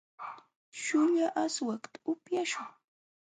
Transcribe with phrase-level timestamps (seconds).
[0.79, 2.69] śhuula aswakta upyaśhun.